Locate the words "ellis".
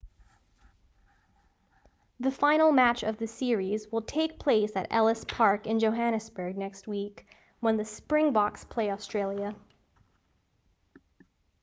4.89-5.23